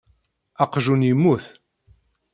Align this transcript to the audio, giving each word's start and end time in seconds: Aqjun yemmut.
Aqjun 0.63 1.01
yemmut. 1.07 1.45